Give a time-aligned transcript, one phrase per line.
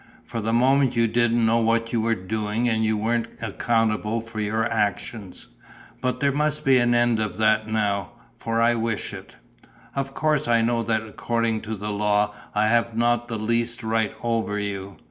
[0.25, 4.39] For the moment you didn't know what you were doing and you weren't accountable for
[4.39, 5.49] your actions.
[6.01, 9.35] But there must be an end of that now, for I wish it.
[9.95, 14.15] Of course I know that according to the law I have not the least right
[14.23, 14.97] over you.